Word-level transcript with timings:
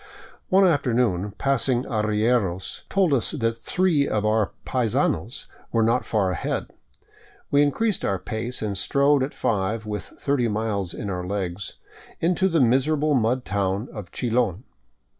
One 0.49 0.65
afternoon 0.65 1.35
passing 1.37 1.83
arrieros 1.85 2.81
told 2.89 3.13
us 3.13 3.29
that 3.29 3.57
three 3.61 4.07
of 4.09 4.25
our 4.25 4.51
paisanos 4.65 5.45
were 5.71 5.83
not 5.83 6.05
far 6.07 6.31
ahead. 6.31 6.71
We 7.51 7.61
increased 7.61 8.03
our 8.03 8.17
pace 8.17 8.63
and 8.63 8.75
strode 8.75 9.21
at 9.21 9.31
five, 9.35 9.85
with 9.85 10.05
thirty 10.05 10.47
miles 10.47 10.95
in 10.95 11.07
our 11.11 11.27
legs, 11.27 11.75
into 12.19 12.47
the 12.49 12.59
miserable 12.61 13.13
mud 13.13 13.45
town 13.45 13.89
of 13.93 14.11
Chilon. 14.11 14.63